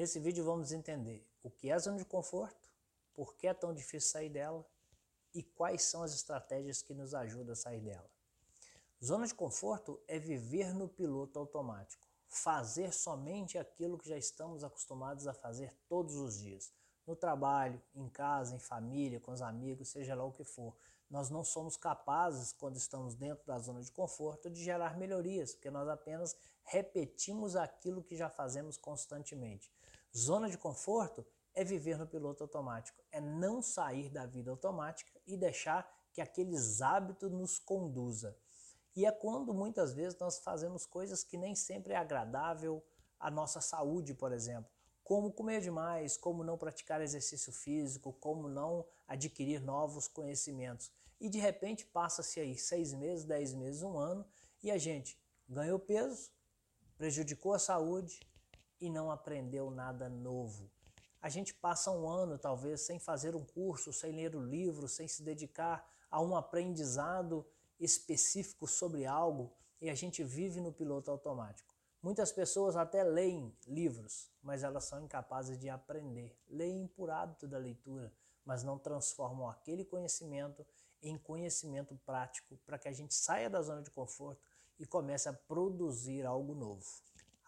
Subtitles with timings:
[0.00, 2.72] Nesse vídeo vamos entender o que é a zona de conforto,
[3.12, 4.66] por que é tão difícil sair dela
[5.34, 8.10] e quais são as estratégias que nos ajudam a sair dela.
[9.04, 15.26] Zona de conforto é viver no piloto automático, fazer somente aquilo que já estamos acostumados
[15.26, 16.72] a fazer todos os dias,
[17.06, 20.74] no trabalho, em casa, em família, com os amigos, seja lá o que for.
[21.10, 25.70] Nós não somos capazes, quando estamos dentro da zona de conforto, de gerar melhorias, porque
[25.70, 29.70] nós apenas repetimos aquilo que já fazemos constantemente.
[30.16, 31.24] Zona de conforto
[31.54, 36.80] é viver no piloto automático, é não sair da vida automática e deixar que aqueles
[36.80, 38.36] hábitos nos conduza.
[38.96, 42.84] E é quando muitas vezes nós fazemos coisas que nem sempre é agradável
[43.18, 44.70] à nossa saúde, por exemplo
[45.10, 50.88] como comer demais, como não praticar exercício físico, como não adquirir novos conhecimentos.
[51.20, 54.24] E de repente passa-se aí seis meses, dez meses, um ano
[54.62, 56.30] e a gente ganhou peso,
[56.96, 58.20] prejudicou a saúde
[58.80, 60.70] e não aprendeu nada novo.
[61.20, 65.06] A gente passa um ano talvez sem fazer um curso, sem ler o livro, sem
[65.06, 67.46] se dedicar a um aprendizado
[67.78, 71.74] específico sobre algo e a gente vive no piloto automático.
[72.02, 76.34] Muitas pessoas até leem livros, mas elas são incapazes de aprender.
[76.48, 78.10] Leem por hábito da leitura,
[78.44, 80.66] mas não transformam aquele conhecimento
[81.02, 84.42] em conhecimento prático para que a gente saia da zona de conforto
[84.78, 86.86] e comece a produzir algo novo.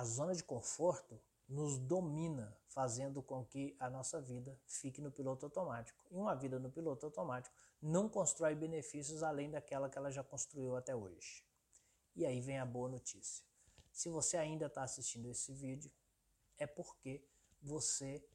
[0.00, 5.44] A zona de conforto nos domina, fazendo com que a nossa vida fique no piloto
[5.44, 6.02] automático.
[6.10, 10.74] E uma vida no piloto automático não constrói benefícios além daquela que ela já construiu
[10.74, 11.44] até hoje.
[12.16, 13.44] E aí vem a boa notícia.
[13.92, 15.92] Se você ainda está assistindo esse vídeo,
[16.56, 17.22] é porque
[17.60, 18.26] você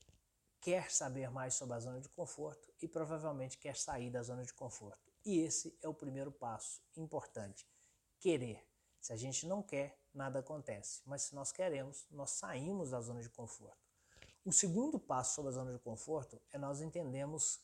[0.62, 4.54] quer saber mais sobre a zona de conforto e provavelmente quer sair da zona de
[4.54, 5.12] conforto.
[5.26, 7.68] E esse é o primeiro passo importante:
[8.20, 8.64] querer.
[9.06, 11.04] Se a gente não quer, nada acontece.
[11.06, 13.78] Mas se nós queremos, nós saímos da zona de conforto.
[14.44, 17.60] O segundo passo sobre a zona de conforto é nós entendemos,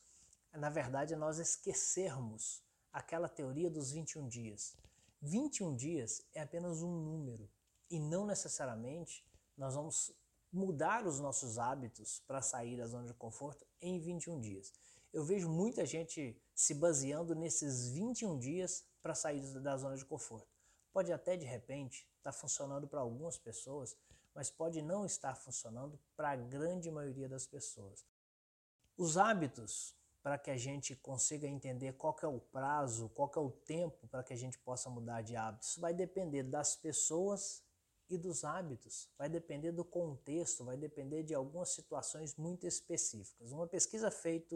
[0.52, 2.62] na verdade, é nós esquecermos
[2.92, 4.76] aquela teoria dos 21 dias.
[5.20, 7.50] 21 dias é apenas um número
[7.90, 10.12] e não necessariamente nós vamos
[10.52, 14.72] mudar os nossos hábitos para sair da zona de conforto em 21 dias.
[15.12, 20.51] Eu vejo muita gente se baseando nesses 21 dias para sair da zona de conforto.
[20.92, 23.96] Pode até de repente estar tá funcionando para algumas pessoas,
[24.34, 28.04] mas pode não estar funcionando para a grande maioria das pessoas.
[28.96, 33.50] Os hábitos, para que a gente consiga entender qual é o prazo, qual é o
[33.50, 37.62] tempo para que a gente possa mudar de hábitos, vai depender das pessoas
[38.08, 39.08] e dos hábitos.
[39.18, 43.50] Vai depender do contexto, vai depender de algumas situações muito específicas.
[43.50, 44.54] Uma pesquisa feita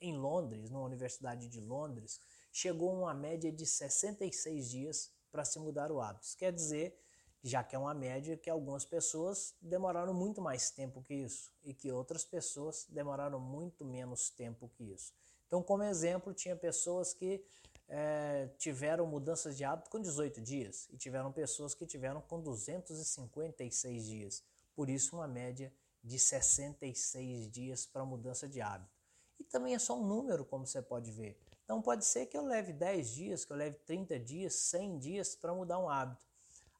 [0.00, 5.58] em Londres, na Universidade de Londres, chegou a uma média de 66 dias para se
[5.58, 6.26] mudar o hábito.
[6.36, 6.98] Quer dizer,
[7.42, 11.72] já que é uma média que algumas pessoas demoraram muito mais tempo que isso e
[11.72, 15.12] que outras pessoas demoraram muito menos tempo que isso.
[15.46, 17.42] Então, como exemplo, tinha pessoas que
[17.88, 24.06] é, tiveram mudanças de hábito com 18 dias e tiveram pessoas que tiveram com 256
[24.06, 24.44] dias.
[24.74, 25.72] Por isso, uma média
[26.04, 28.92] de 66 dias para mudança de hábito.
[29.38, 31.38] E também é só um número, como você pode ver.
[31.68, 35.34] Então, pode ser que eu leve 10 dias, que eu leve 30 dias, 100 dias
[35.34, 36.26] para mudar um hábito.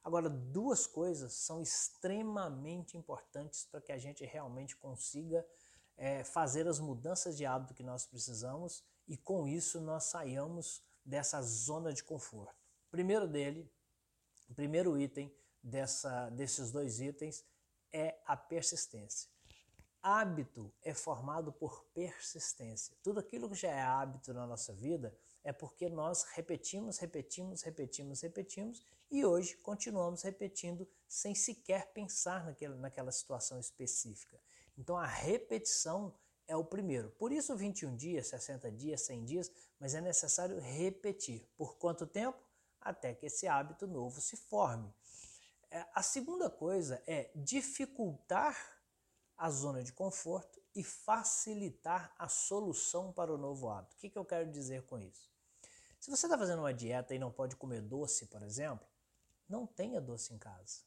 [0.03, 5.45] Agora, duas coisas são extremamente importantes para que a gente realmente consiga
[5.95, 11.39] é, fazer as mudanças de hábito que nós precisamos e com isso nós saiamos dessa
[11.43, 12.55] zona de conforto.
[12.89, 13.71] Primeiro dele,
[14.49, 17.45] o primeiro item dessa, desses dois itens
[17.93, 19.29] é a persistência.
[20.01, 22.95] Hábito é formado por persistência.
[23.03, 28.21] Tudo aquilo que já é hábito na nossa vida é porque nós repetimos, repetimos, repetimos,
[28.21, 34.39] repetimos e hoje continuamos repetindo sem sequer pensar naquela, naquela situação específica.
[34.77, 36.15] Então a repetição
[36.47, 37.11] é o primeiro.
[37.11, 41.45] Por isso 21 dias, 60 dias, 100 dias, mas é necessário repetir.
[41.57, 42.39] Por quanto tempo?
[42.79, 44.93] Até que esse hábito novo se forme.
[45.69, 48.78] É, a segunda coisa é dificultar
[49.39, 53.95] a zona de conforto e facilitar a solução para o novo hábito.
[53.95, 55.27] O que, que eu quero dizer com isso?
[55.99, 58.87] Se você está fazendo uma dieta e não pode comer doce, por exemplo,
[59.47, 60.81] não tenha doce em casa.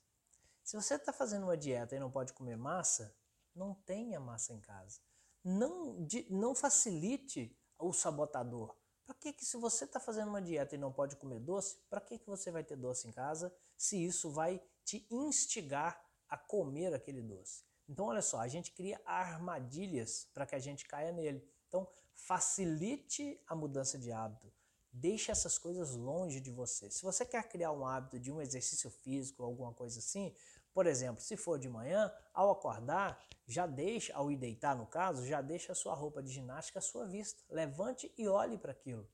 [0.63, 3.13] Se você está fazendo uma dieta e não pode comer massa,
[3.55, 5.01] não tenha massa em casa
[5.45, 8.77] não, de, não facilite o sabotador.
[9.05, 12.01] Para que, que se você está fazendo uma dieta e não pode comer doce, para
[12.01, 16.95] que, que você vai ter doce em casa se isso vai te instigar a comer
[16.95, 17.65] aquele doce?
[17.93, 21.47] Então, olha só, a gente cria armadilhas para que a gente caia nele.
[21.69, 24.51] Então, facilite a mudança de hábito.
[24.91, 26.91] Deixe essas coisas longe de você.
[26.91, 30.35] Se você quer criar um hábito de um exercício físico, alguma coisa assim,
[30.73, 35.27] Por exemplo, se for de manhã, ao acordar, já deixa, ao ir deitar no caso,
[35.27, 37.43] já deixa a sua roupa de ginástica à sua vista.
[37.51, 39.07] Levante e olhe para aquilo.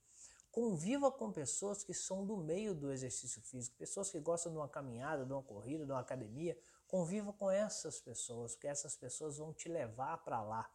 [0.52, 4.69] Conviva com pessoas que são do meio do exercício físico, pessoas que gostam de uma
[4.69, 6.56] caminhada, de uma corrida, de uma academia.
[6.88, 10.69] Conviva com essas pessoas, porque essas pessoas vão te levar para lá.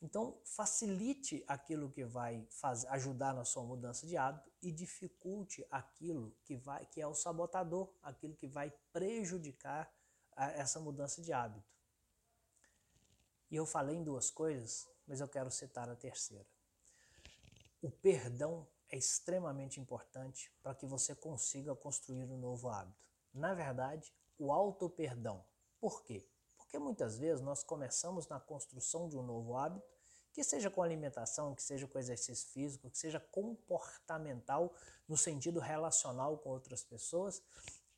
[0.00, 6.34] Então, facilite aquilo que vai fazer, ajudar na sua mudança de hábito e dificulte aquilo
[6.42, 9.88] que, vai, que é o sabotador, aquilo que vai prejudicar
[10.34, 11.70] a, essa mudança de hábito.
[13.48, 16.48] E eu falei em duas coisas, mas eu quero citar a terceira.
[17.80, 23.08] O perdão é extremamente importante para que você consiga construir um novo hábito.
[23.32, 25.44] Na verdade, o auto-perdão.
[25.80, 26.26] Por quê?
[26.56, 29.86] Porque muitas vezes nós começamos na construção de um novo hábito,
[30.32, 34.74] que seja com alimentação, que seja com exercício físico, que seja comportamental,
[35.06, 37.42] no sentido relacional com outras pessoas,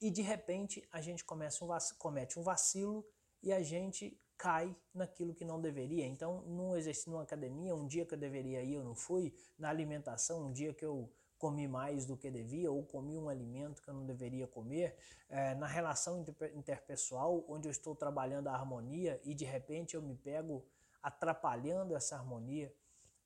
[0.00, 3.06] e de repente a gente começa um comete um vacilo
[3.42, 6.04] e a gente cai naquilo que não deveria.
[6.06, 9.32] Então, num exercício, numa academia, um dia que eu deveria ir, eu não fui.
[9.56, 11.10] Na alimentação, um dia que eu
[11.44, 14.96] comi mais do que devia ou comi um alimento que eu não deveria comer.
[15.28, 16.24] É, na relação
[16.54, 20.66] interpessoal, onde eu estou trabalhando a harmonia e de repente eu me pego
[21.02, 22.74] atrapalhando essa harmonia,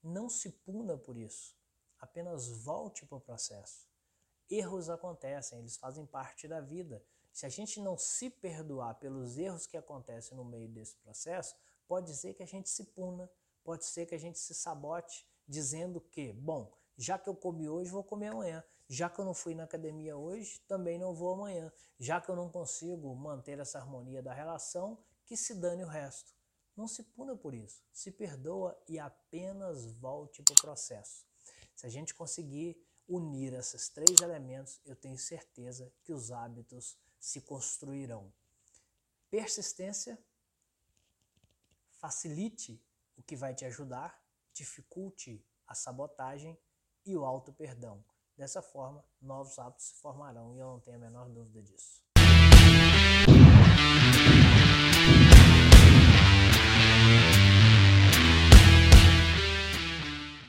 [0.03, 1.57] não se puna por isso.
[2.01, 3.87] Apenas volte para o processo.
[4.51, 7.01] Erros acontecem, eles fazem parte da vida.
[7.33, 11.55] Se a gente não se perdoar pelos erros que acontecem no meio desse processo,
[11.87, 13.31] pode ser que a gente se puna,
[13.63, 17.93] pode ser que a gente se sabote, dizendo que, bom, já que eu comi hoje,
[17.93, 18.63] vou comer amanhã.
[18.89, 21.73] Já que eu não fui na academia hoje, também não vou amanhã.
[21.97, 26.35] Já que eu não consigo manter essa harmonia da relação, que se dane o resto.
[26.77, 27.85] Não se puna por isso.
[27.93, 31.25] Se perdoa e apenas volte para o processo.
[31.73, 37.41] Se a gente conseguir unir esses três elementos, eu tenho certeza que os hábitos se
[37.43, 38.33] construirão.
[39.31, 40.19] Persistência,
[41.93, 42.83] facilite
[43.17, 44.21] o que vai te ajudar,
[44.53, 46.59] dificulte a sabotagem
[47.09, 48.05] e o auto perdão.
[48.37, 52.03] Dessa forma, novos hábitos se formarão e eu não tenho a menor dúvida disso.